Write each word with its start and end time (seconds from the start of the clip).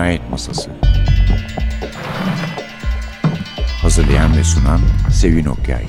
Cinayet 0.00 0.30
Masası 0.30 0.70
Hazırlayan 3.82 4.36
ve 4.36 4.44
sunan 4.44 4.80
Sevin 5.12 5.44
Okyay 5.44 5.84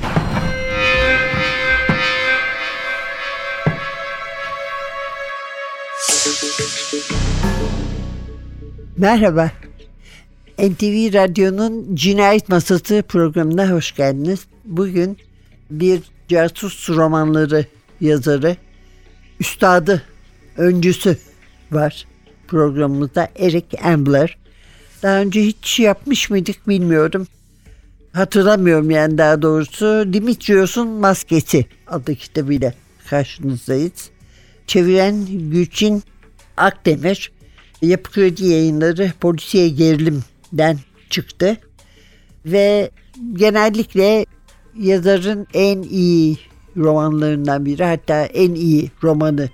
Merhaba. 8.97 9.51
NTV 10.59 11.13
Radyo'nun 11.13 11.95
Cinayet 11.95 12.49
Masası 12.49 13.03
programına 13.07 13.69
hoş 13.69 13.95
geldiniz. 13.95 14.45
Bugün 14.65 15.17
bir 15.71 16.01
casus 16.27 16.89
romanları 16.89 17.65
yazarı, 18.01 18.55
üstadı, 19.39 20.03
öncüsü 20.57 21.17
var 21.71 22.10
programımızda 22.51 23.29
Eric 23.35 23.77
Ambler. 23.83 24.37
Daha 25.03 25.21
önce 25.21 25.43
hiç 25.43 25.79
yapmış 25.79 26.29
mıydık 26.29 26.67
bilmiyorum. 26.67 27.27
Hatırlamıyorum 28.13 28.91
yani 28.91 29.17
daha 29.17 29.41
doğrusu. 29.41 30.13
Dimitrios'un 30.13 30.87
Maskesi 30.87 31.65
adlı 31.87 32.15
kitabıyla 32.15 32.73
karşınızdayız. 33.09 34.09
Çeviren 34.67 35.25
Gülçin 35.51 36.03
Akdemir. 36.57 37.31
Yapı 37.81 38.11
Kredi 38.11 38.45
yayınları 38.45 39.11
polisiye 39.19 39.69
gerilimden 39.69 40.79
çıktı. 41.09 41.57
Ve 42.45 42.91
genellikle 43.33 44.25
yazarın 44.79 45.47
en 45.53 45.81
iyi 45.81 46.37
romanlarından 46.77 47.65
biri 47.65 47.83
hatta 47.83 48.25
en 48.25 48.55
iyi 48.55 48.91
romanı 49.03 49.49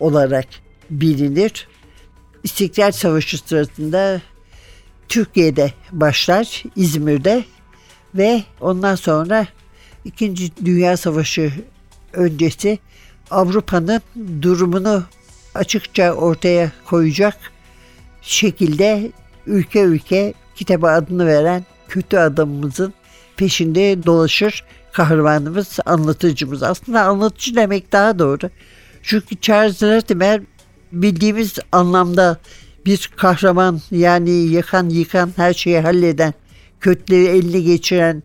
olarak 0.00 0.46
bilinir. 0.90 1.68
İstiklal 2.44 2.92
Savaşı 2.92 3.38
sırasında 3.38 4.20
Türkiye'de 5.08 5.72
başlar, 5.92 6.62
İzmir'de 6.76 7.44
ve 8.14 8.42
ondan 8.60 8.94
sonra 8.94 9.46
İkinci 10.04 10.50
Dünya 10.64 10.96
Savaşı 10.96 11.52
öncesi 12.12 12.78
Avrupa'nın 13.30 14.00
durumunu 14.42 15.02
açıkça 15.54 16.12
ortaya 16.12 16.72
koyacak 16.86 17.36
şekilde 18.22 19.12
ülke 19.46 19.80
ülke 19.80 20.34
kitaba 20.54 20.90
adını 20.90 21.26
veren 21.26 21.64
kötü 21.88 22.16
adamımızın 22.16 22.94
peşinde 23.36 24.06
dolaşır 24.06 24.64
kahramanımız, 24.92 25.78
anlatıcımız. 25.86 26.62
Aslında 26.62 27.02
anlatıcı 27.02 27.54
demek 27.54 27.92
daha 27.92 28.18
doğru. 28.18 28.50
Çünkü 29.02 29.40
Charles 29.40 29.82
Latimer 29.82 30.40
bildiğimiz 31.02 31.58
anlamda 31.72 32.38
bir 32.86 33.10
kahraman 33.16 33.80
yani 33.90 34.30
yakan 34.30 34.88
yıkan 34.88 35.30
her 35.36 35.54
şeyi 35.54 35.80
halleden 35.80 36.34
kötüleri 36.80 37.26
eline 37.26 37.60
geçiren 37.60 38.22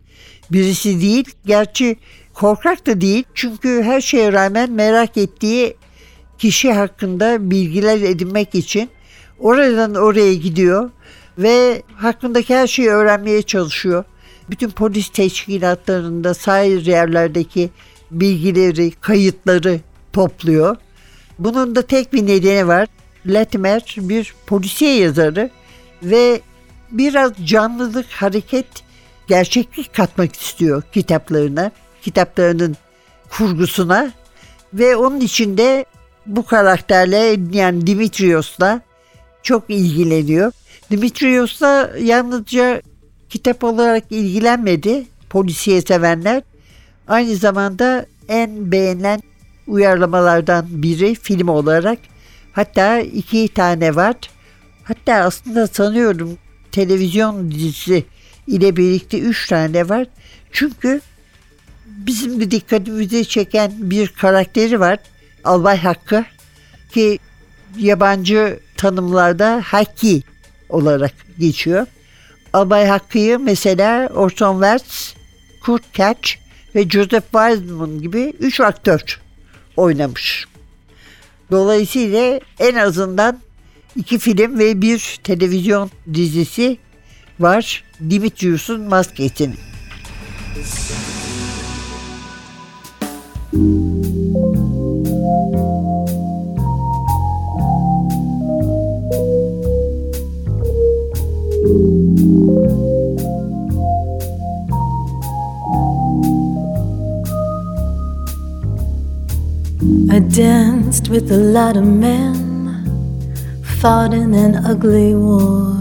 birisi 0.52 1.02
değil. 1.02 1.26
Gerçi 1.46 1.96
korkak 2.34 2.88
da 2.88 3.02
değil 3.02 3.24
çünkü 3.36 3.82
her 3.84 4.02
şeye 4.02 4.34
rağmen 4.34 4.72
merak 4.72 5.18
ettiği 5.18 5.76
kişi 6.38 6.72
hakkında 6.72 7.52
bilgiler 7.52 8.02
edinmek 8.02 8.56
için 8.56 8.90
oradan 9.40 9.96
oraya 9.96 10.34
gidiyor 10.34 10.90
ve 11.38 11.82
hakkındaki 11.96 12.56
her 12.56 12.68
şeyi 12.68 12.90
öğrenmeye 12.90 13.42
çalışıyor. 13.42 14.04
Bütün 14.50 14.70
polis 14.70 15.10
teşkilatlarında 15.10 16.34
sahil 16.34 16.88
yerlerdeki 16.88 17.70
bilgileri, 18.12 18.92
kayıtları 18.92 19.80
topluyor. 20.14 20.76
Bunun 21.40 21.76
da 21.76 21.82
tek 21.82 22.14
bir 22.14 22.28
nedeni 22.28 22.68
var. 22.68 22.88
Latimer 23.26 23.96
bir 23.98 24.34
polisiye 24.48 24.96
yazarı 24.96 25.50
ve 26.04 26.42
biraz 26.92 27.32
canlılık, 27.46 28.12
hareket, 28.12 28.68
gerçeklik 29.28 29.94
katmak 29.94 30.36
istiyor 30.36 30.84
kitaplarına, 30.94 31.72
kitaplarının 32.02 32.78
kurgusuna 33.30 34.12
ve 34.74 34.96
onun 34.96 35.20
içinde 35.20 35.86
bu 36.26 36.46
karakterle 36.46 37.38
yani 37.52 37.88
Dimitrios'la 37.88 38.82
çok 39.44 39.64
ilgileniyor. 39.70 40.52
Dimitrios'la 40.92 41.92
yalnızca 42.00 42.82
kitap 43.30 43.64
olarak 43.64 44.04
ilgilenmedi 44.10 45.06
polisiye 45.30 45.82
sevenler. 45.82 46.44
Aynı 47.08 47.36
zamanda 47.36 48.06
en 48.30 48.72
beğenilen 48.72 49.22
uyarlamalardan 49.70 50.66
biri 50.70 51.16
film 51.16 51.48
olarak. 51.48 52.00
Hatta 52.54 53.00
iki 53.00 53.48
tane 53.48 53.96
var. 53.96 54.16
Hatta 54.84 55.14
aslında 55.14 55.68
sanıyorum 55.68 56.38
televizyon 56.72 57.52
dizisi 57.52 58.06
ile 58.48 58.76
birlikte 58.76 59.20
üç 59.20 59.48
tane 59.48 59.90
var. 59.90 60.08
Çünkü 60.52 61.02
bizim 61.86 62.40
de 62.40 62.52
dikkatimizi 62.52 63.26
çeken 63.26 63.72
bir 63.78 64.08
karakteri 64.08 64.80
var. 64.80 65.00
Albay 65.44 65.78
Hakkı 65.78 66.26
ki 66.92 67.20
yabancı 67.78 68.60
tanımlarda 68.78 69.62
Haki 69.66 70.24
olarak 70.70 71.14
geçiyor. 71.40 71.86
Albay 72.54 72.88
Hakkı'yı 72.88 73.40
mesela 73.40 74.08
Orson 74.08 74.54
Welles, 74.54 75.14
Kurt 75.66 75.98
Katz 75.98 76.36
ve 76.76 76.90
Joseph 76.90 77.24
Wiseman 77.32 78.02
gibi 78.02 78.34
üç 78.40 78.60
aktör 78.60 79.20
oynamış. 79.80 80.46
Dolayısıyla 81.52 82.40
en 82.60 82.76
azından 82.76 83.40
iki 83.96 84.20
film 84.20 84.60
ve 84.60 84.82
bir 84.82 85.20
televizyon 85.24 85.92
dizisi 86.14 86.78
var 87.40 87.84
Dimitrius'un 88.10 88.82
maskesini. 88.82 89.56
I 110.20 110.22
danced 110.24 111.08
with 111.08 111.32
a 111.32 111.38
lot 111.38 111.78
of 111.78 111.86
men, 111.86 112.84
fought 113.80 114.14
in 114.14 114.34
an 114.34 114.58
ugly 114.66 115.16
war. 115.16 115.78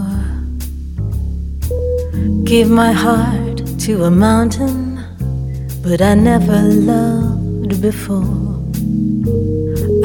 Gave 2.45 2.69
my 2.69 2.93
heart 2.93 3.57
to 3.79 4.05
a 4.05 4.09
mountain, 4.09 5.03
but 5.83 6.01
I 6.01 6.13
never 6.13 6.61
loved 6.61 7.81
before. 7.81 8.55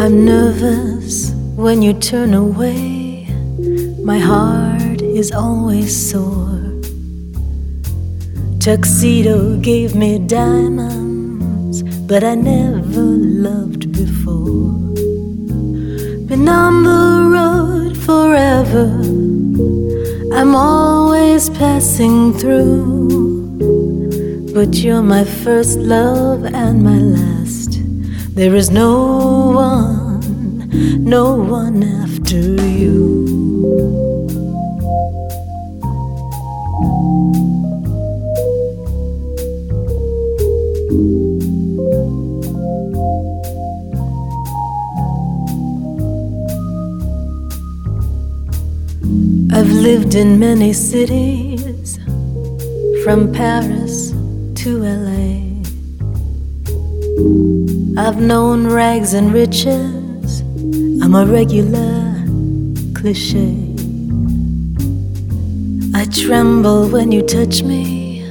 I'm 0.02 0.24
nervous 0.24 1.30
when 1.54 1.80
you 1.80 1.92
turn 1.92 2.34
away, 2.34 3.28
my 4.02 4.18
heart 4.18 5.00
is 5.00 5.30
always 5.30 5.94
sore. 6.10 6.74
Tuxedo 8.58 9.58
gave 9.58 9.94
me 9.94 10.18
diamonds, 10.18 11.03
but 12.06 12.22
I 12.22 12.34
never 12.34 13.00
loved 13.00 13.92
before. 13.92 14.72
Been 16.28 16.48
on 16.48 16.82
the 16.82 17.30
road 17.36 17.96
forever, 17.96 18.86
I'm 20.38 20.54
always 20.54 21.48
passing 21.50 22.34
through. 22.34 23.08
But 24.52 24.76
you're 24.76 25.02
my 25.02 25.24
first 25.24 25.78
love 25.78 26.44
and 26.44 26.82
my 26.82 26.98
last. 26.98 27.80
There 28.34 28.54
is 28.54 28.70
no 28.70 29.52
one, 29.52 31.04
no 31.04 31.36
one 31.36 31.82
after 31.82 32.36
you. 32.36 34.03
Lived 49.84 50.14
in 50.14 50.38
many 50.38 50.72
cities, 50.72 51.98
from 53.04 53.30
Paris 53.30 54.12
to 54.54 54.78
LA. 54.78 55.60
I've 58.02 58.18
known 58.18 58.66
rags 58.66 59.12
and 59.12 59.30
riches, 59.34 60.40
I'm 61.02 61.14
a 61.14 61.26
regular 61.26 62.14
cliche. 62.94 63.52
I 65.94 66.06
tremble 66.06 66.88
when 66.88 67.12
you 67.12 67.20
touch 67.20 67.62
me, 67.62 68.24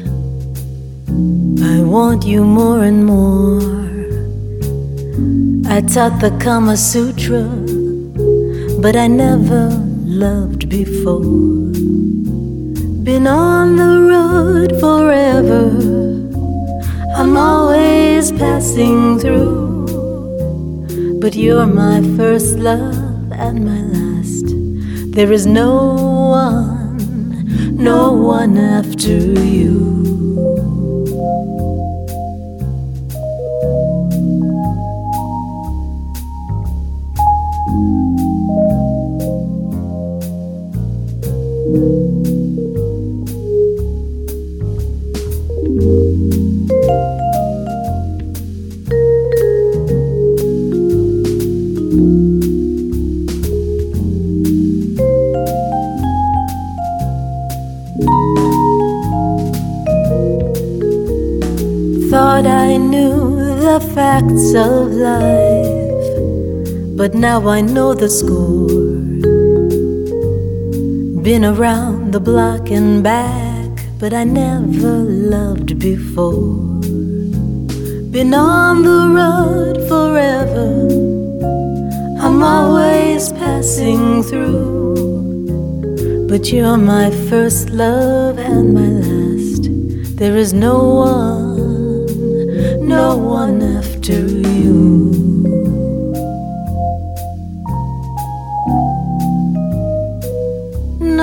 I 1.71 1.83
want 1.83 2.25
you 2.25 2.44
more 2.44 2.83
and 2.83 3.06
more. 3.06 3.61
I 5.71 5.81
taught 5.81 6.19
the 6.19 6.35
Kama 6.44 6.75
Sutra, 6.77 7.44
but 8.81 8.95
I 8.95 9.06
never 9.06 9.69
loved 10.03 10.62
before. 10.73 11.21
Been 13.09 13.27
on 13.27 13.75
the 13.75 13.93
road 14.13 14.71
forever. 14.79 15.65
I'm 17.15 17.37
always 17.37 18.31
passing 18.31 19.19
through. 19.19 19.85
But 21.21 21.35
you're 21.35 21.67
my 21.67 22.01
first 22.17 22.57
love 22.57 23.31
and 23.31 23.57
my 23.69 23.81
last. 23.95 24.45
There 25.15 25.31
is 25.31 25.45
no 25.45 25.73
one, 26.47 26.97
no 27.77 28.13
one 28.13 28.57
after 28.57 29.17
you. 29.57 30.02
I 62.73 62.77
knew 62.77 63.35
the 63.61 63.79
facts 63.93 64.53
of 64.55 64.93
life, 64.93 66.07
but 66.97 67.13
now 67.13 67.47
I 67.47 67.61
know 67.61 67.93
the 67.93 68.09
score. 68.09 68.82
Been 71.23 71.45
around 71.45 72.11
the 72.11 72.19
block 72.19 72.69
and 72.69 73.01
back, 73.01 73.69
but 73.97 74.13
I 74.13 74.25
never 74.25 74.97
loved 74.97 75.79
before. 75.79 76.81
Been 78.11 78.33
on 78.33 78.83
the 78.83 79.07
road 79.19 79.77
forever, 79.87 80.67
I'm 82.19 82.43
always 82.43 83.31
passing 83.31 84.21
through. 84.23 86.27
But 86.27 86.51
you're 86.51 86.75
my 86.75 87.09
first 87.29 87.69
love 87.69 88.37
and 88.37 88.73
my 88.73 88.89
last. 89.07 89.69
There 90.17 90.35
is 90.35 90.53
no 90.53 90.77
one, 91.07 92.85
no 92.85 93.15
one 93.15 93.61
after 93.61 94.27
you. 94.27 95.02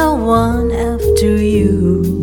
No 0.01 0.15
one 0.15 0.71
after 0.73 1.37
you. 1.37 2.20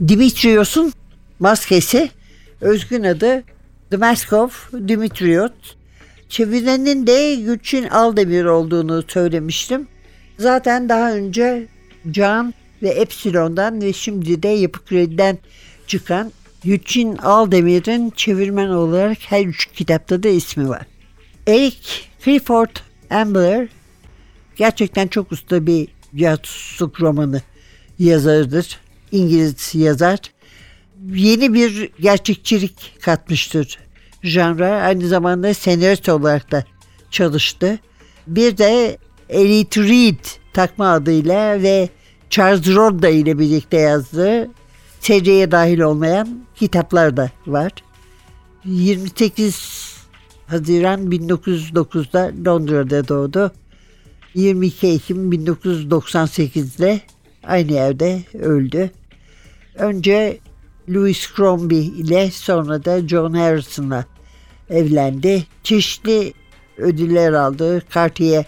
Dimitrios'un 0.00 0.92
maskesi 1.38 2.10
özgün 2.60 3.02
adı 3.04 3.44
Dmaskov 3.92 4.48
Dimitriot. 4.88 5.52
Çevirenin 6.28 7.06
de 7.06 7.34
Gülçin 7.34 7.84
Aldemir 7.84 8.44
olduğunu 8.44 9.02
söylemiştim. 9.08 9.88
Zaten 10.38 10.88
daha 10.88 11.12
önce 11.12 11.66
Can 12.10 12.54
ve 12.82 12.88
Epsilon'dan 12.88 13.82
ve 13.82 13.92
şimdi 13.92 14.42
de 14.42 14.48
Yapı 14.48 14.84
Kredi'den 14.84 15.38
çıkan 15.86 16.32
Gülçin 16.64 17.16
Aldemir'in 17.16 18.10
çevirmen 18.10 18.68
olarak 18.68 19.18
her 19.20 19.46
üç 19.46 19.66
kitapta 19.66 20.22
da 20.22 20.28
ismi 20.28 20.68
var. 20.68 20.86
Eric 21.46 21.78
Clifford 22.24 22.76
Ambler 23.10 23.68
gerçekten 24.56 25.06
çok 25.06 25.32
usta 25.32 25.66
bir 25.66 25.88
casusluk 26.16 27.00
romanı 27.00 27.40
yazarıdır. 27.98 28.80
İngiliz 29.12 29.74
yazar. 29.74 30.18
Yeni 31.14 31.54
bir 31.54 31.90
gerçekçilik 32.00 32.98
katmıştır 33.00 33.78
janra. 34.22 34.68
Aynı 34.68 35.08
zamanda 35.08 35.54
senarist 35.54 36.08
olarak 36.08 36.50
da 36.52 36.64
çalıştı. 37.10 37.78
Bir 38.26 38.58
de 38.58 38.98
Elite 39.28 39.82
Reed 39.82 40.24
takma 40.52 40.92
adıyla 40.92 41.62
ve 41.62 41.88
Charles 42.30 42.66
Rodda 42.66 43.08
ile 43.08 43.38
birlikte 43.38 43.76
yazdığı 43.76 44.50
seriye 45.00 45.50
dahil 45.50 45.80
olmayan 45.80 46.44
kitaplar 46.54 47.16
da 47.16 47.30
var. 47.46 47.72
28 48.64 49.92
Haziran 50.46 51.10
1909'da 51.10 52.50
Londra'da 52.50 53.08
doğdu. 53.08 53.52
22 54.34 54.86
Ekim 54.86 55.32
1998'de 55.32 57.00
aynı 57.44 57.72
yerde 57.72 58.22
öldü. 58.34 58.90
Önce 59.74 60.38
Louis 60.88 61.28
Crombie 61.36 61.84
ile 61.84 62.30
sonra 62.30 62.84
da 62.84 63.08
John 63.08 63.34
Harrison'la 63.34 64.04
evlendi. 64.70 65.46
Çeşitli 65.62 66.32
ödüller 66.76 67.32
aldı. 67.32 67.82
Cartier 67.94 68.44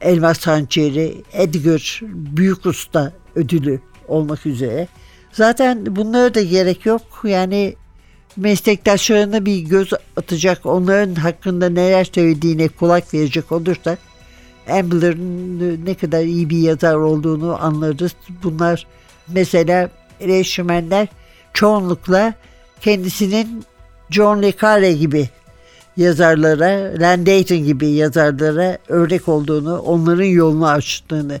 Elmas 0.00 0.46
Hançeri, 0.46 1.14
Edgar 1.32 2.00
Büyük 2.12 2.66
Usta 2.66 3.12
ödülü 3.34 3.80
olmak 4.08 4.46
üzere. 4.46 4.88
Zaten 5.32 5.96
bunlara 5.96 6.34
da 6.34 6.42
gerek 6.42 6.86
yok. 6.86 7.02
Yani 7.24 7.74
meslektaşlarına 8.36 9.46
bir 9.46 9.58
göz 9.58 9.92
atacak, 10.16 10.66
onların 10.66 11.14
hakkında 11.14 11.68
neler 11.68 12.04
söylediğine 12.04 12.68
kulak 12.68 13.14
verecek 13.14 13.52
olursak 13.52 13.98
Ambler'ın 14.70 15.86
ne 15.86 15.94
kadar 15.94 16.24
iyi 16.24 16.50
bir 16.50 16.58
yazar 16.58 16.94
olduğunu 16.94 17.64
anlarız. 17.64 18.12
Bunlar 18.42 18.86
mesela 19.28 19.90
eleştirmenler 20.24 21.08
çoğunlukla 21.54 22.34
kendisinin 22.80 23.64
John 24.10 24.42
le 24.42 24.52
Carre 24.62 24.92
gibi 24.92 25.28
yazarlara, 25.96 27.00
Landayton 27.00 27.58
gibi 27.58 27.88
yazarlara 27.88 28.78
örnek 28.88 29.28
olduğunu, 29.28 29.78
onların 29.78 30.24
yolunu 30.24 30.68
açtığını 30.68 31.40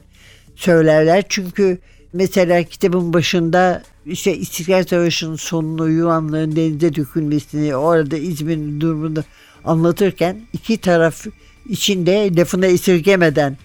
söylerler. 0.56 1.24
Çünkü 1.28 1.78
mesela 2.12 2.62
kitabın 2.62 3.12
başında 3.12 3.82
işte 4.06 4.36
İstiklal 4.36 4.84
Savaşı'nın 4.84 5.36
sonunu 5.36 5.90
Yunanların 5.90 6.56
denize 6.56 6.94
dökülmesini, 6.94 7.76
o 7.76 7.86
arada 7.86 8.16
İzmir'in 8.16 8.80
durumunu 8.80 9.24
anlatırken 9.64 10.40
iki 10.52 10.76
taraf 10.78 11.26
içinde 11.68 12.36
lafını 12.36 12.66
esirgemeden 12.66 13.56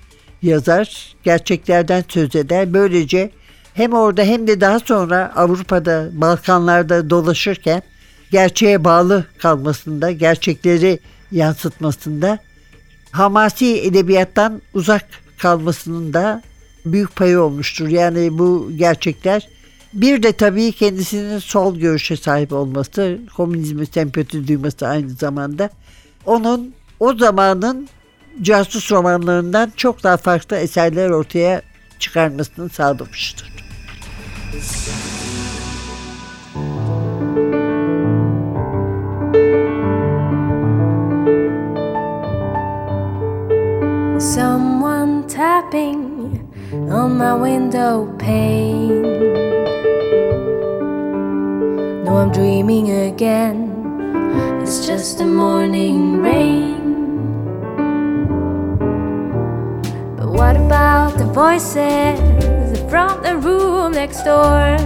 yazar, 0.41 1.15
gerçeklerden 1.23 2.03
söz 2.07 2.35
eder. 2.35 2.73
Böylece 2.73 3.31
hem 3.79 3.93
orada 3.93 4.24
hem 4.24 4.48
de 4.48 4.62
daha 4.62 4.79
sonra 4.79 5.31
Avrupa'da, 5.36 6.09
Balkanlarda 6.13 7.09
dolaşırken 7.09 7.81
gerçeğe 8.31 8.83
bağlı 8.83 9.25
kalmasında, 9.38 10.12
gerçekleri 10.12 11.00
yansıtmasında, 11.31 12.39
hamasi 13.12 13.81
edebiyattan 13.81 14.62
uzak 14.74 15.05
kalmasının 15.38 16.13
da 16.13 16.41
büyük 16.86 17.15
payı 17.15 17.41
olmuştur. 17.41 17.88
Yani 17.88 18.38
bu 18.38 18.71
gerçekler 18.77 19.48
bir 19.93 20.24
de 20.24 20.31
tabii 20.31 20.71
kendisinin 20.71 21.39
sol 21.39 21.75
görüşe 21.75 22.17
sahip 22.17 22.53
olması, 22.53 23.17
komünizme 23.36 23.86
sempati 23.86 24.48
duyması 24.48 24.88
aynı 24.88 25.09
zamanda 25.09 25.69
onun 26.25 26.74
o 27.00 27.17
zamanın 27.17 27.89
casus 28.41 28.91
romanlarından 28.91 29.71
çok 29.75 30.03
daha 30.03 30.17
farklı 30.17 30.55
eserler 30.57 31.09
ortaya 31.09 31.62
çıkarmasını 32.00 32.69
sağlamıştır. 32.69 33.58
Someone 44.19 45.27
tapping 45.27 46.51
on 46.89 47.15
my 47.19 47.35
window 47.35 48.11
pane. 48.17 49.03
No, 52.03 52.17
I'm 52.17 52.31
dreaming 52.31 52.89
again. 52.89 53.69
It's 54.63 54.87
just 54.87 55.21
a 55.21 55.25
morning 55.25 56.23
rain. 56.23 56.97
But 60.17 60.29
what 60.31 60.55
about 60.55 61.19
the 61.19 61.25
voices 61.25 62.58
from 62.89 63.22
the 63.22 63.38
room 63.38 63.91
next 63.91 64.24
door? 64.24 64.77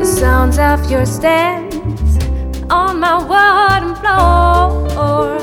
The 0.00 0.06
sounds 0.06 0.58
of 0.58 0.90
your 0.90 1.04
steps 1.04 1.76
on 2.70 2.98
my 2.98 3.18
wooden 3.30 3.94
floor. 3.96 5.38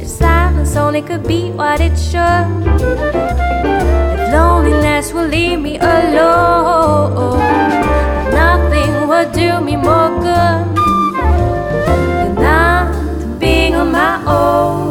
The 0.00 0.06
silence 0.06 0.74
only 0.74 1.02
could 1.02 1.26
be 1.28 1.52
what 1.52 1.80
it 1.80 1.96
should. 1.96 2.66
If 4.14 4.32
loneliness 4.32 5.12
will 5.12 5.28
leave 5.28 5.60
me 5.60 5.78
alone, 5.78 7.38
nothing 8.32 9.06
will 9.06 9.30
do 9.30 9.60
me 9.64 9.76
more 9.76 10.10
good 10.26 10.66
than 11.86 12.34
not 12.34 13.38
being 13.38 13.76
on 13.76 13.92
my 13.92 14.24
own. 14.26 14.87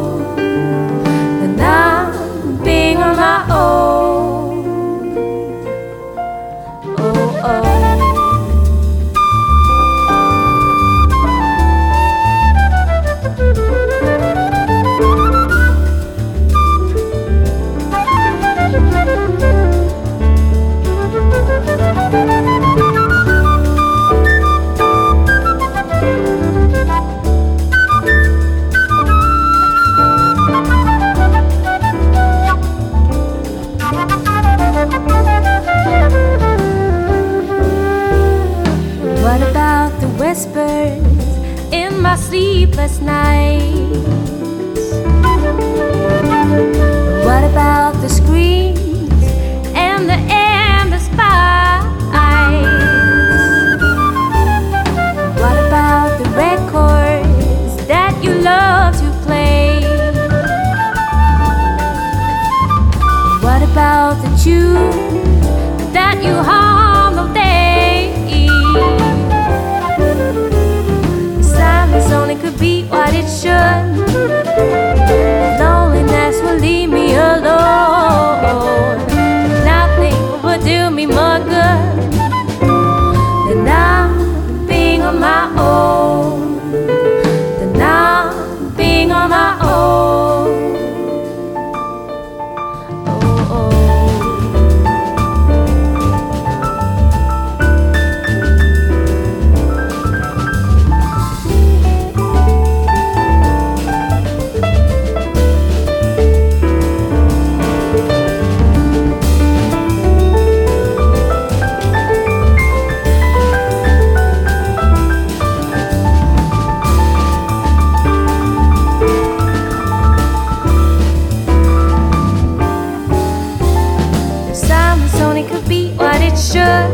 Be 125.68 125.90
what 125.92 126.20
it 126.22 126.36
should. 126.38 126.88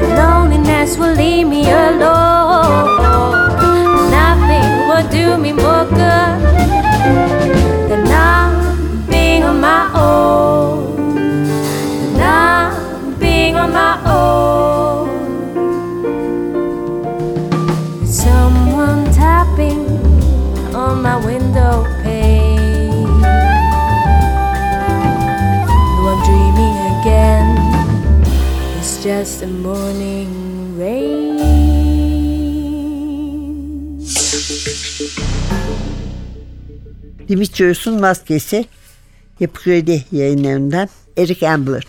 The 0.00 0.14
loneliness 0.16 0.98
will 0.98 1.14
leave 1.14 1.48
me 1.48 1.62
alone. 1.70 2.23
Dimitrios'un 37.28 38.00
maskesi 38.00 38.66
Yapı 39.40 39.62
Kredi 39.62 40.04
yayınlarından 40.12 40.88
Eric 41.16 41.48
Ambler. 41.48 41.84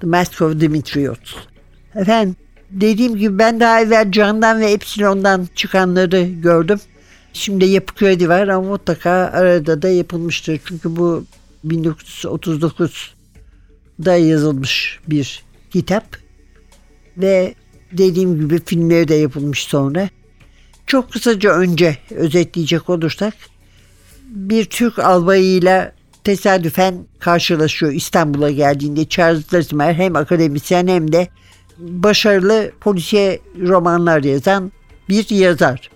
The 0.00 0.06
Mask 0.06 0.42
of 0.42 0.60
Dimitrios. 0.60 1.18
Efendim 1.94 2.36
dediğim 2.70 3.16
gibi 3.16 3.38
ben 3.38 3.60
daha 3.60 3.80
evvel 3.80 4.12
Can'dan 4.12 4.60
ve 4.60 4.70
Epsilon'dan 4.70 5.48
çıkanları 5.54 6.22
gördüm. 6.22 6.80
Şimdi 7.32 7.64
Yapı 7.64 7.94
Kredi 7.94 8.28
var 8.28 8.48
ama 8.48 8.68
mutlaka 8.68 9.10
arada 9.10 9.82
da 9.82 9.88
yapılmıştır. 9.88 10.60
Çünkü 10.64 10.96
bu 10.96 11.24
1939'da 11.66 14.16
yazılmış 14.16 15.00
bir 15.08 15.42
kitap. 15.70 16.04
Ve 17.16 17.54
dediğim 17.92 18.40
gibi 18.40 18.60
filmleri 18.64 19.08
de 19.08 19.14
yapılmış 19.14 19.64
sonra. 19.64 20.08
Çok 20.86 21.12
kısaca 21.12 21.50
önce 21.50 21.98
özetleyecek 22.10 22.90
olursak 22.90 23.34
bir 24.26 24.64
Türk 24.64 24.98
albayıyla 24.98 25.92
tesadüfen 26.24 27.06
karşılaşıyor 27.18 27.92
İstanbul'a 27.92 28.50
geldiğinde 28.50 29.08
Charles 29.08 29.54
Latimer 29.54 29.94
hem 29.94 30.16
akademisyen 30.16 30.86
hem 30.86 31.12
de 31.12 31.28
başarılı 31.78 32.70
polisiye 32.80 33.40
romanlar 33.60 34.22
yazan 34.22 34.72
bir 35.08 35.30
yazar. 35.30 35.90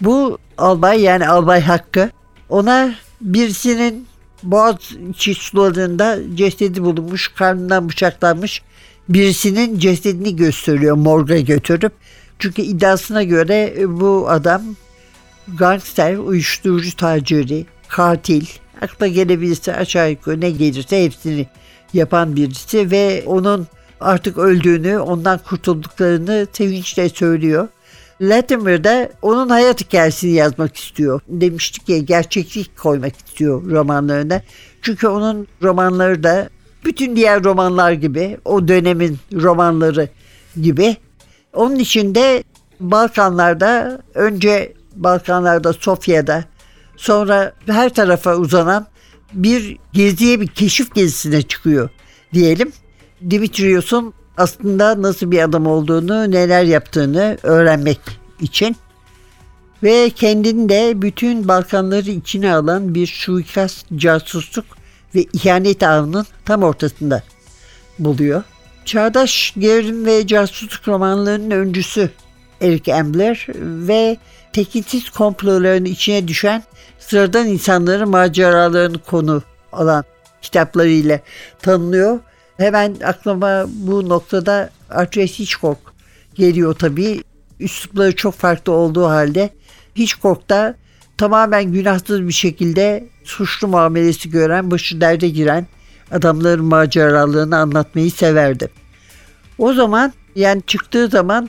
Bu 0.00 0.38
albay 0.58 1.00
yani 1.00 1.28
albay 1.28 1.60
Hakkı 1.60 2.10
ona 2.48 2.94
birisinin 3.20 4.06
Boğaziçi 4.42 5.34
sularında 5.34 6.18
cesedi 6.34 6.82
bulunmuş, 6.82 7.28
karnından 7.28 7.88
bıçaklanmış 7.88 8.62
birisinin 9.08 9.78
cesedini 9.78 10.36
gösteriyor 10.36 10.96
morga 10.96 11.40
götürüp. 11.40 11.92
Çünkü 12.38 12.62
iddiasına 12.62 13.22
göre 13.22 13.74
bu 13.86 14.26
adam 14.28 14.62
gangster, 15.56 16.16
uyuşturucu 16.16 16.96
taciri, 16.96 17.66
katil, 17.88 18.46
akla 18.80 19.06
gelebilirse 19.06 19.76
aşağı 19.76 20.10
yukarı 20.10 20.40
ne 20.40 20.50
gelirse 20.50 21.04
hepsini 21.04 21.46
yapan 21.92 22.36
birisi 22.36 22.90
ve 22.90 23.22
onun 23.26 23.66
artık 24.00 24.38
öldüğünü, 24.38 24.98
ondan 24.98 25.38
kurtulduklarını 25.38 26.46
sevinçle 26.52 27.08
söylüyor. 27.08 27.68
Latimer 28.20 28.84
de 28.84 29.12
onun 29.22 29.48
hayat 29.48 29.80
hikayesini 29.80 30.32
yazmak 30.32 30.76
istiyor. 30.76 31.20
Demiştik 31.28 31.88
ya 31.88 31.98
gerçeklik 31.98 32.78
koymak 32.78 33.16
istiyor 33.16 33.70
romanlarına. 33.70 34.42
Çünkü 34.82 35.08
onun 35.08 35.46
romanları 35.62 36.22
da 36.22 36.48
bütün 36.84 37.16
diğer 37.16 37.44
romanlar 37.44 37.92
gibi 37.92 38.38
o 38.44 38.68
dönemin 38.68 39.18
romanları 39.32 40.08
gibi. 40.62 40.96
Onun 41.52 41.76
içinde 41.78 42.44
Balkanlarda 42.80 44.02
önce 44.14 44.72
Balkanlarda 45.02 45.72
Sofya'da 45.72 46.44
sonra 46.96 47.52
her 47.66 47.94
tarafa 47.94 48.36
uzanan 48.36 48.86
bir 49.32 49.76
geziye 49.92 50.40
bir 50.40 50.46
keşif 50.46 50.94
gezisine 50.94 51.42
çıkıyor 51.42 51.88
diyelim. 52.32 52.72
Dimitrios'un 53.30 54.14
aslında 54.36 55.02
nasıl 55.02 55.30
bir 55.30 55.42
adam 55.42 55.66
olduğunu, 55.66 56.30
neler 56.30 56.64
yaptığını 56.64 57.38
öğrenmek 57.42 58.00
için 58.40 58.76
ve 59.82 60.10
kendini 60.10 60.68
de 60.68 61.02
bütün 61.02 61.48
Balkanları 61.48 62.10
içine 62.10 62.54
alan 62.54 62.94
bir 62.94 63.06
suikast, 63.06 63.86
casusluk 63.96 64.64
ve 65.14 65.26
ihanet 65.32 65.82
ağının 65.82 66.26
tam 66.44 66.62
ortasında 66.62 67.22
buluyor. 67.98 68.42
Çağdaş 68.84 69.54
gerilim 69.58 70.06
ve 70.06 70.26
casusluk 70.26 70.88
romanlarının 70.88 71.50
öncüsü 71.50 72.10
Eric 72.60 72.94
Ambler 72.94 73.46
ve 73.62 74.16
tekinsiz 74.52 75.10
komploların 75.10 75.84
içine 75.84 76.28
düşen 76.28 76.62
sıradan 76.98 77.46
insanların 77.46 78.08
maceralarını 78.08 78.98
konu 78.98 79.42
alan 79.72 80.04
kitaplarıyla 80.42 81.20
tanınıyor. 81.62 82.18
Hemen 82.56 82.96
aklıma 83.04 83.64
bu 83.68 84.08
noktada 84.08 84.70
Alfred 84.90 85.28
Hitchcock 85.28 85.78
geliyor 86.34 86.74
tabii. 86.74 87.22
Üslupları 87.60 88.16
çok 88.16 88.34
farklı 88.34 88.72
olduğu 88.72 89.06
halde 89.06 89.50
Hitchcock 89.96 90.48
da 90.48 90.74
tamamen 91.16 91.72
günahsız 91.72 92.28
bir 92.28 92.32
şekilde 92.32 93.08
suçlu 93.24 93.68
muamelesi 93.68 94.30
gören, 94.30 94.70
başı 94.70 95.00
derde 95.00 95.28
giren 95.28 95.66
adamların 96.10 96.64
maceralarını 96.64 97.56
anlatmayı 97.56 98.10
severdi. 98.10 98.70
O 99.58 99.72
zaman 99.72 100.12
yani 100.36 100.62
çıktığı 100.66 101.08
zaman 101.08 101.48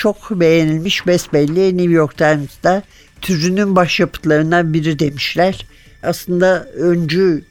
çok 0.00 0.30
beğenilmiş 0.30 1.06
besbelli 1.06 1.76
New 1.76 1.92
York 1.92 2.16
Times'da 2.16 2.82
türünün 3.20 3.76
başyapıtlarından 3.76 4.74
biri 4.74 4.98
demişler. 4.98 5.66
Aslında 6.02 6.64
öncü 6.64 7.42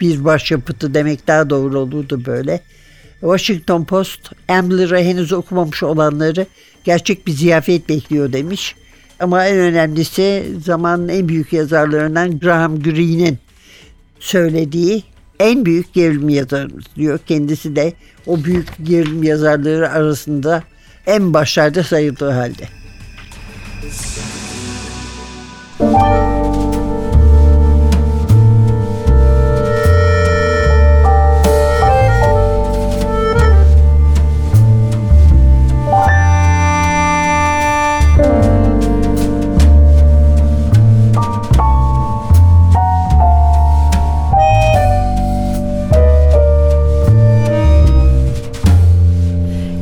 bir 0.00 0.24
başyapıtı 0.24 0.94
demek 0.94 1.26
daha 1.26 1.50
doğru 1.50 1.78
olurdu 1.78 2.22
böyle. 2.26 2.60
Washington 3.20 3.84
Post 3.84 4.32
Ambler'ı 4.48 4.98
henüz 4.98 5.32
okumamış 5.32 5.82
olanları 5.82 6.46
gerçek 6.84 7.26
bir 7.26 7.32
ziyafet 7.32 7.88
bekliyor 7.88 8.32
demiş. 8.32 8.74
Ama 9.20 9.46
en 9.46 9.58
önemlisi 9.58 10.46
zamanın 10.64 11.08
en 11.08 11.28
büyük 11.28 11.52
yazarlarından 11.52 12.38
Graham 12.38 12.82
Greene'in 12.82 13.38
söylediği 14.20 15.02
en 15.40 15.64
büyük 15.64 15.94
gerilim 15.94 16.28
yazarımız 16.28 16.84
diyor. 16.96 17.18
Kendisi 17.26 17.76
de 17.76 17.92
o 18.26 18.44
büyük 18.44 18.68
gerilim 18.82 19.22
yazarları 19.22 19.90
arasında 19.90 20.64
en 21.08 21.34
başlarda 21.34 21.84
sayıldığı 21.84 22.30
halde. 22.30 22.68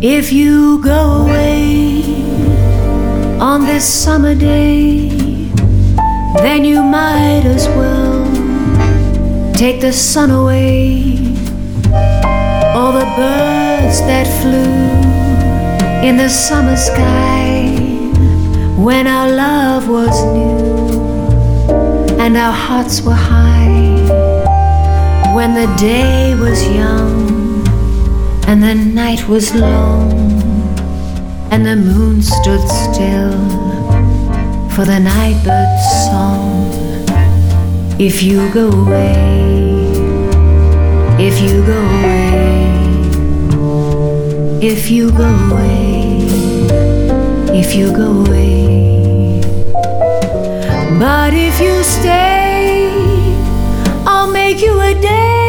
If 0.03 0.31
you 0.31 0.79
go 0.83 1.23
away 1.23 2.03
on 3.41 3.65
this 3.65 3.83
summer 3.83 4.35
day, 4.35 5.09
then 6.37 6.67
you 6.67 6.83
might 6.83 7.45
as 7.47 7.67
well 7.69 8.27
take 9.55 9.81
the 9.81 9.95
sun 9.95 10.31
away. 10.31 11.17
All 12.77 12.93
the 12.93 13.09
birds 13.17 14.01
that 14.03 14.27
flew 14.43 16.07
in 16.07 16.19
the 16.19 16.29
summer 16.29 16.77
sky 16.77 17.73
when 18.77 19.07
our 19.07 19.33
love 19.33 19.89
was 19.89 20.15
new 20.35 21.01
and 22.21 22.37
our 22.37 22.53
hearts 22.53 23.01
were 23.01 23.15
high, 23.15 23.97
when 25.35 25.55
the 25.55 25.75
day 25.79 26.35
was 26.39 26.63
young 26.69 27.16
and 28.47 28.63
the 28.63 28.75
night 28.75 29.27
was 29.29 29.53
long, 29.55 30.13
and 31.51 31.67
the 31.67 31.75
moon 31.75 32.23
stood 32.23 32.61
still 32.69 33.33
for 34.71 34.85
the 34.85 35.01
nightbird's 35.01 35.87
song. 36.07 36.71
If 37.99 38.23
you 38.23 38.49
go 38.53 38.71
away, 38.71 39.65
if 41.19 41.41
you 41.41 41.65
go 41.67 41.81
away, 41.97 42.47
if 44.63 44.91
you 44.91 45.11
go 45.11 45.29
away, 45.51 46.21
if 47.53 47.75
you 47.75 47.93
go 47.97 48.23
away. 48.23 49.41
But 51.01 51.35
if 51.35 51.61
you 51.61 51.83
stay, 51.83 52.91
I'll 54.07 54.31
make 54.31 54.61
you 54.61 54.81
a 54.81 54.95
day 54.95 55.46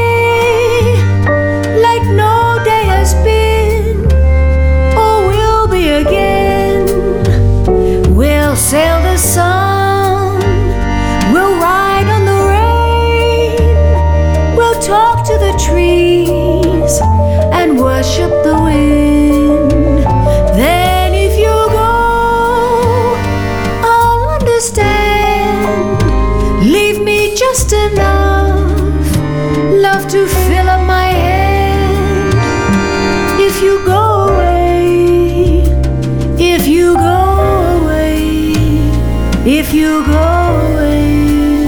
if 39.50 39.74
you 39.74 40.06
go 40.06 40.74
away, 40.74 41.64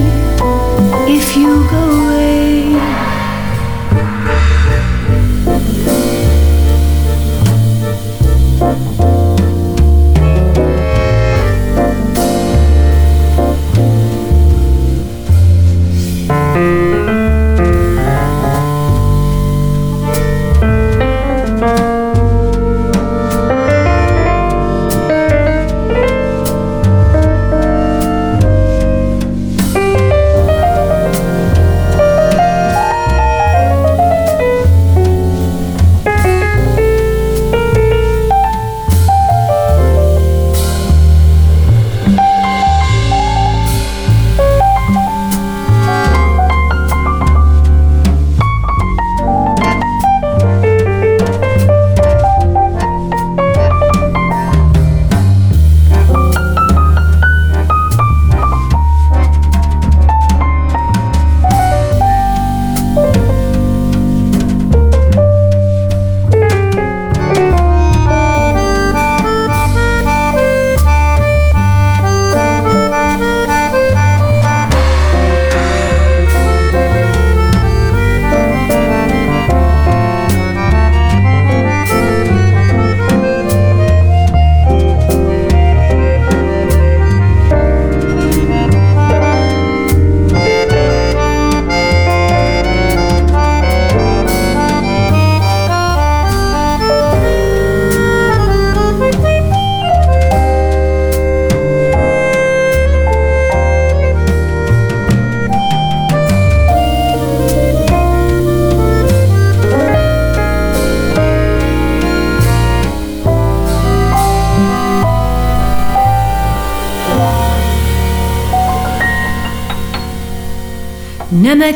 if 1.08 1.34
you 1.34 1.66
go 1.70 1.89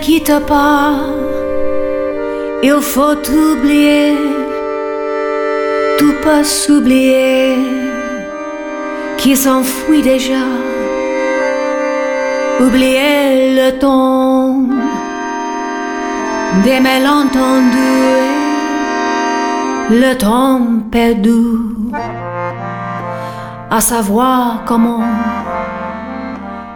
quitte 0.04 0.38
pas, 0.46 0.96
il 2.62 2.78
faut 2.92 3.16
oublier, 3.52 4.14
tout 5.98 6.14
peut 6.22 6.44
s'oublier, 6.44 7.56
qui 9.16 9.34
s'enfuit 9.34 10.02
déjà. 10.02 10.44
Oublier 12.60 13.54
le 13.60 13.78
temps 13.78 14.58
des 16.64 16.80
malentendus, 16.80 18.28
le 19.90 20.12
temps 20.18 20.60
perdu, 20.90 21.40
à 23.70 23.80
savoir 23.80 24.64
comment 24.66 25.02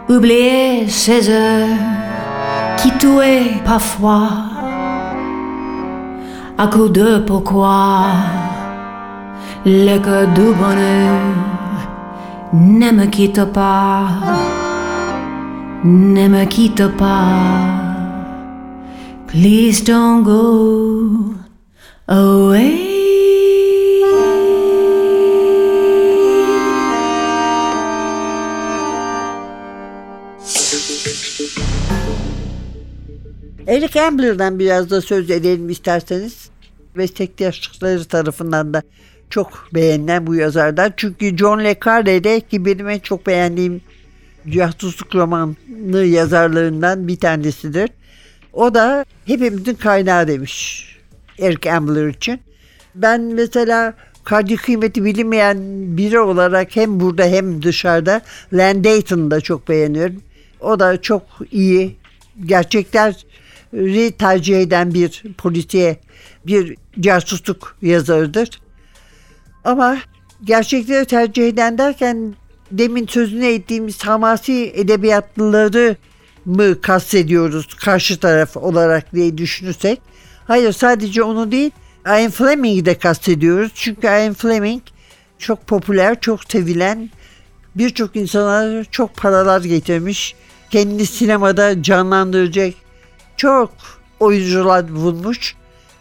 oublier 0.09 0.88
ces 0.88 1.29
heures 1.29 2.08
qui 2.79 2.91
tuaient 2.99 3.61
parfois 3.64 4.29
à 6.57 6.67
coup 6.67 6.88
de 6.88 7.19
pourquoi 7.19 8.07
le 9.64 9.99
cœur 9.99 10.27
du 10.29 10.53
bonheur 10.61 11.21
ne 12.53 12.91
me 12.91 13.07
quitte 13.07 13.45
pas, 13.53 14.09
ne 15.85 16.29
me 16.29 16.45
quitte 16.47 16.87
pas. 16.97 17.27
Please 19.27 19.85
don't 19.85 20.23
go 20.23 21.35
away. 22.09 22.88
Eric 33.68 34.00
Ambler'dan 34.00 34.59
biraz 34.59 34.90
da 34.90 35.00
söz 35.00 35.31
edelim 35.31 35.68
isterseniz. 35.68 36.50
Meslektaşları 36.94 38.04
tarafından 38.04 38.74
da 38.74 38.83
çok 39.31 39.68
beğenilen 39.74 40.26
bu 40.26 40.35
yazardan. 40.35 40.92
Çünkü 40.96 41.37
John 41.37 41.64
Le 41.64 41.76
Carre'de 41.85 42.40
ki 42.40 42.64
benim 42.64 42.88
en 42.88 42.98
çok 42.98 43.26
beğendiğim 43.26 43.81
casusluk 44.48 45.14
romanı 45.14 46.04
yazarlarından 46.04 47.09
bir 47.09 47.16
tanesidir. 47.16 47.90
O 48.52 48.74
da 48.74 49.04
hepimizin 49.24 49.74
kaynağı 49.74 50.28
demiş 50.28 50.85
Eric 51.38 51.72
Ambler 51.72 52.09
için. 52.09 52.40
Ben 52.94 53.20
mesela 53.20 53.94
kadri 54.24 54.57
kıymeti 54.57 55.04
bilinmeyen 55.04 55.59
biri 55.96 56.18
olarak 56.20 56.76
hem 56.76 57.00
burada 57.00 57.24
hem 57.24 57.62
dışarıda 57.62 58.20
Len 58.52 58.85
Dayton'u 58.85 59.31
da 59.31 59.40
çok 59.40 59.68
beğeniyorum. 59.68 60.22
O 60.61 60.81
da 60.81 61.00
çok 61.02 61.22
iyi 61.52 61.96
gerçekleri 62.46 63.14
tercih 64.18 64.61
eden 64.61 64.94
bir 64.94 65.22
polisiye, 65.38 66.00
bir 66.46 66.76
casusluk 67.00 67.76
yazarıdır. 67.83 68.61
Ama 69.64 69.98
gerçekleri 70.44 71.04
tercih 71.04 71.48
eden 71.48 71.78
derken 71.78 72.35
demin 72.70 73.07
sözünü 73.07 73.46
ettiğimiz 73.46 74.04
hamasi 74.04 74.72
edebiyatlıları 74.74 75.96
mı 76.44 76.81
kastediyoruz 76.81 77.74
karşı 77.74 78.18
taraf 78.20 78.57
olarak 78.57 79.14
diye 79.14 79.38
düşünürsek. 79.38 80.00
Hayır 80.46 80.72
sadece 80.72 81.22
onu 81.22 81.52
değil 81.52 81.70
Ian 82.07 82.31
Fleming'i 82.31 82.85
de 82.85 82.98
kastediyoruz. 82.98 83.72
Çünkü 83.74 84.07
Ian 84.07 84.35
Fleming 84.35 84.83
çok 85.38 85.66
popüler, 85.66 86.20
çok 86.20 86.44
sevilen, 86.44 87.11
birçok 87.74 88.16
insana 88.16 88.85
çok 88.85 89.16
paralar 89.16 89.61
getirmiş. 89.61 90.35
Kendini 90.70 91.07
sinemada 91.07 91.83
canlandıracak 91.83 92.74
çok 93.38 93.70
oyuncular 94.20 94.94
bulmuş 94.94 95.57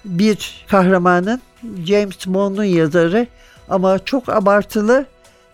bir 0.05 0.65
kahramanın 0.67 1.41
James 1.85 2.27
Bond'un 2.27 2.63
yazarı 2.63 3.27
ama 3.69 3.99
çok 3.99 4.29
abartılı 4.29 5.05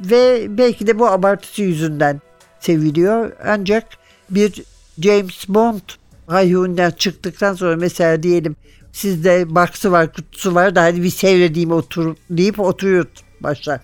ve 0.02 0.46
belki 0.58 0.88
de 0.88 1.00
bu 1.00 1.08
abartısı 1.08 1.62
yüzünden 1.62 2.22
seviliyor. 2.60 3.32
Ancak 3.48 3.88
bir 4.30 4.64
James 5.00 5.50
Bond 5.50 5.82
hayhundan 6.28 6.92
çıktıktan 6.92 7.54
sonra 7.54 7.76
mesela 7.76 8.24
diyelim 8.24 8.56
sizde 8.92 9.56
baksı 9.56 9.92
var 9.92 10.14
kutusu 10.14 10.56
var 10.56 10.76
da 10.76 10.84
hadi 10.84 11.04
bir 11.04 11.10
seyredeyim 11.10 11.72
otur 11.72 12.16
deyip 12.30 12.60
oturuyor 12.60 13.06
başlar. 13.40 13.80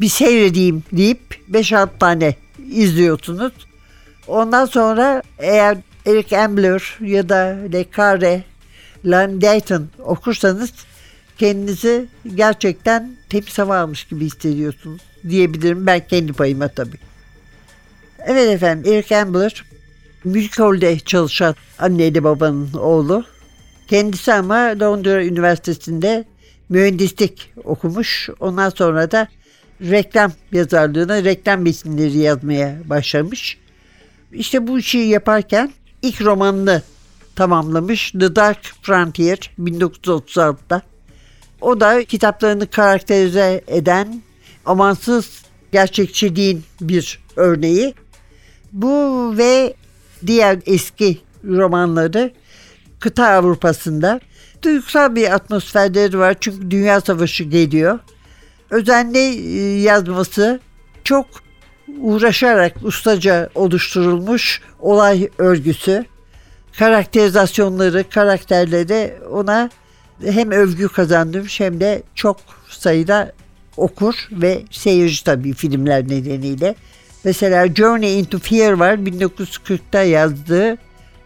Bir 0.00 0.08
seyredeyim 0.08 0.82
deyip 0.92 1.20
5-6 1.52 1.88
tane 1.98 2.34
izliyorsunuz. 2.72 3.52
Ondan 4.26 4.64
sonra 4.64 5.22
eğer 5.38 5.78
Eric 6.10 6.38
Ambler 6.38 6.98
ya 7.00 7.28
da 7.28 7.56
Le 7.72 7.86
Carre, 7.96 8.42
Lan 9.04 9.40
Dayton 9.40 9.88
okursanız 9.98 10.72
kendinizi 11.38 12.06
gerçekten 12.34 13.16
temiz 13.28 13.58
hava 13.58 13.78
almış 13.78 14.04
gibi 14.04 14.24
hissediyorsunuz 14.24 15.00
diyebilirim 15.28 15.86
ben 15.86 16.06
kendi 16.08 16.32
payıma 16.32 16.68
tabii. 16.68 16.98
Evet 18.18 18.48
efendim 18.48 18.92
Eric 18.92 19.16
Ambler 19.16 19.64
Müzik 20.24 20.58
Hall'de 20.58 20.98
çalışan 20.98 21.54
anneyle 21.78 22.24
babanın 22.24 22.72
oğlu. 22.72 23.24
Kendisi 23.88 24.32
ama 24.32 24.54
Londra 24.54 25.24
Üniversitesi'nde 25.24 26.24
mühendislik 26.68 27.52
okumuş. 27.64 28.28
Ondan 28.40 28.70
sonra 28.70 29.10
da 29.10 29.28
reklam 29.80 30.32
yazarlığına 30.52 31.24
reklam 31.24 31.60
metinleri 31.60 32.18
yazmaya 32.18 32.78
başlamış. 32.84 33.58
İşte 34.32 34.66
bu 34.66 34.78
işi 34.78 34.98
yaparken 34.98 35.72
ilk 36.02 36.20
romanını 36.22 36.82
tamamlamış 37.36 38.10
The 38.10 38.36
Dark 38.36 38.64
Frontier 38.82 39.50
1936'da. 39.58 40.82
O 41.60 41.80
da 41.80 42.04
kitaplarını 42.04 42.66
karakterize 42.66 43.64
eden 43.66 44.22
amansız 44.66 45.42
gerçekçiliğin 45.72 46.64
bir 46.80 47.18
örneği. 47.36 47.94
Bu 48.72 49.34
ve 49.38 49.74
diğer 50.26 50.58
eski 50.66 51.18
romanları 51.44 52.32
kıta 53.00 53.26
Avrupa'sında 53.26 54.20
duygusal 54.62 55.14
bir 55.14 55.34
atmosferleri 55.34 56.18
var 56.18 56.36
çünkü 56.40 56.70
Dünya 56.70 57.00
Savaşı 57.00 57.44
geliyor. 57.44 57.98
Özenli 58.70 59.18
e, 59.18 59.80
yazması 59.80 60.60
çok 61.04 61.26
uğraşarak 62.00 62.76
ustaca 62.82 63.48
oluşturulmuş 63.54 64.60
olay 64.78 65.28
örgüsü. 65.38 66.04
Karakterizasyonları, 66.78 68.04
karakterleri 68.10 69.14
ona 69.32 69.70
hem 70.24 70.50
övgü 70.50 70.88
kazandırmış 70.88 71.60
hem 71.60 71.80
de 71.80 72.02
çok 72.14 72.36
sayıda 72.68 73.32
okur 73.76 74.28
ve 74.32 74.62
seyirci 74.70 75.24
tabii 75.24 75.52
filmler 75.52 76.08
nedeniyle. 76.08 76.74
Mesela 77.24 77.74
Journey 77.74 78.20
into 78.20 78.38
Fear 78.38 78.72
var 78.72 78.94
1940'ta 78.94 80.02
yazdığı. 80.02 80.76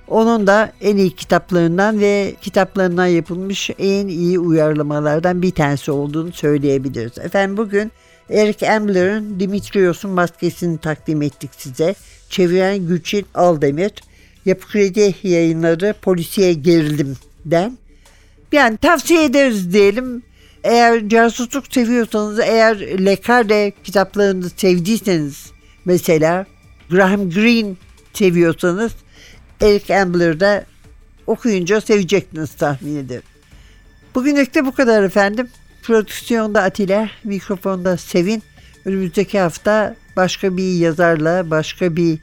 Onun 0.08 0.46
da 0.46 0.72
en 0.80 0.96
iyi 0.96 1.10
kitaplarından 1.10 2.00
ve 2.00 2.34
kitaplarından 2.40 3.06
yapılmış 3.06 3.70
en 3.78 4.08
iyi 4.08 4.38
uyarlamalardan 4.38 5.42
bir 5.42 5.50
tanesi 5.50 5.90
olduğunu 5.90 6.32
söyleyebiliriz. 6.32 7.18
Efendim 7.18 7.56
bugün 7.56 7.92
Eric 8.30 8.70
Ambler'ın 8.70 9.40
Dimitrios'un 9.40 10.10
maskesini 10.10 10.78
takdim 10.78 11.22
ettik 11.22 11.50
size. 11.56 11.94
Çeviren 12.30 12.86
Gülçin 12.86 13.26
Aldemir. 13.34 13.92
Yapı 14.44 14.68
Kredi 14.68 15.14
yayınları 15.22 15.94
polisiye 16.02 16.52
gerilimden. 16.52 17.78
Yani 18.52 18.76
tavsiye 18.76 19.24
ederiz 19.24 19.72
diyelim. 19.72 20.22
Eğer 20.64 21.08
casusluk 21.08 21.74
seviyorsanız, 21.74 22.38
eğer 22.38 23.04
Le 23.04 23.18
Carre 23.26 23.72
kitaplarını 23.84 24.50
sevdiyseniz 24.50 25.50
mesela 25.84 26.46
Graham 26.90 27.30
Greene 27.30 27.74
seviyorsanız 28.12 28.92
Eric 29.60 29.96
Ambler'da 29.96 30.64
okuyunca 31.26 31.80
seveceksiniz 31.80 32.54
tahmin 32.54 32.96
ederim. 32.96 33.22
Bugünlük 34.14 34.54
de 34.54 34.66
bu 34.66 34.74
kadar 34.74 35.02
efendim. 35.02 35.48
Prodüksiyonda 35.84 36.62
Atilla, 36.62 37.08
mikrofonda 37.24 37.96
Sevin. 37.96 38.42
Önümüzdeki 38.84 39.40
hafta 39.40 39.96
başka 40.16 40.56
bir 40.56 40.78
yazarla, 40.78 41.50
başka 41.50 41.96
bir 41.96 42.18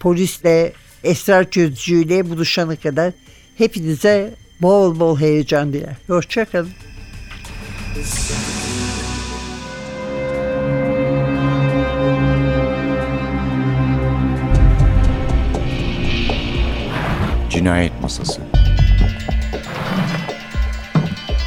polisle, 0.00 0.72
esrar 1.04 1.50
çözücüyle 1.50 2.30
buluşana 2.30 2.76
kadar 2.76 3.12
hepinize 3.58 4.34
bol 4.62 5.00
bol 5.00 5.20
heyecan 5.20 5.72
diler. 5.72 5.96
Hoşçakalın. 6.06 6.70
Cinayet 17.50 18.00
Masası 18.02 18.51